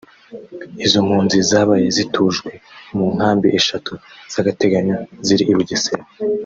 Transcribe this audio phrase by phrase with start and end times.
[0.85, 2.51] Izo mpunzi zabaye zitujwe
[2.95, 3.93] mu nkambi eshatu
[4.33, 6.05] z’agateganyo ziri i Bugesera